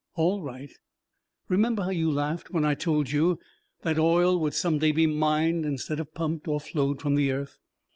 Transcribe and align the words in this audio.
All 0.15 0.41
right: 0.41 0.71
"Remember 1.47 1.83
how 1.83 1.91
you 1.91 2.09
laughed 2.09 2.49
when 2.49 2.65
I 2.65 2.73
told 2.73 3.11
you 3.11 3.37
that 3.83 3.99
oil 3.99 4.39
would 4.39 4.55
some 4.55 4.79
day 4.79 4.91
be 4.91 5.05
mined 5.05 5.63
instead 5.63 5.99
of 5.99 6.15
pumped 6.15 6.47
or 6.47 6.59
flowed 6.59 6.99
from 6.99 7.13
the 7.13 7.31
earth? 7.31 7.59